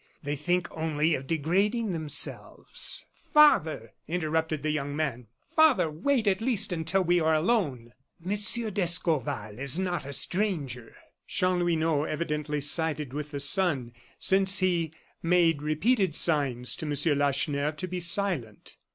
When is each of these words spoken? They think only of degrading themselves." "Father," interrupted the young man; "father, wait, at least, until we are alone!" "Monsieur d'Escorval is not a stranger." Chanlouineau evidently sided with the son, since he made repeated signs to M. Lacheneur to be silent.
They 0.23 0.35
think 0.35 0.67
only 0.71 1.13
of 1.13 1.27
degrading 1.27 1.91
themselves." 1.91 3.05
"Father," 3.13 3.93
interrupted 4.07 4.63
the 4.63 4.71
young 4.71 4.95
man; 4.95 5.27
"father, 5.55 5.91
wait, 5.91 6.25
at 6.27 6.41
least, 6.41 6.73
until 6.73 7.03
we 7.03 7.19
are 7.19 7.35
alone!" 7.35 7.93
"Monsieur 8.19 8.71
d'Escorval 8.71 9.59
is 9.59 9.77
not 9.77 10.03
a 10.07 10.13
stranger." 10.13 10.95
Chanlouineau 11.27 12.05
evidently 12.05 12.61
sided 12.61 13.13
with 13.13 13.29
the 13.29 13.39
son, 13.39 13.91
since 14.17 14.57
he 14.57 14.91
made 15.21 15.61
repeated 15.61 16.15
signs 16.15 16.75
to 16.77 16.87
M. 16.87 17.19
Lacheneur 17.19 17.71
to 17.73 17.87
be 17.87 17.99
silent. 17.99 18.77